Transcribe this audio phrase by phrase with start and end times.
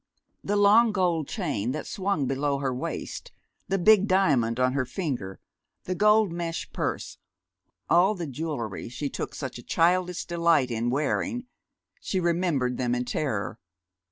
[0.43, 3.31] The long gold chain that swung below her waist,
[3.67, 5.39] the big diamond on her finger,
[5.83, 7.19] the gold mesh purse
[7.87, 11.45] all the jewelry she took such a childlike delight in wearing
[11.99, 13.59] she remembered them in terror.